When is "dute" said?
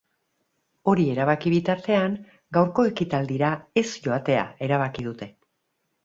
5.09-5.29